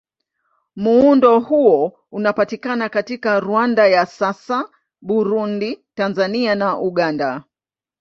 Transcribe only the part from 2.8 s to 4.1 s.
katika Rwanda ya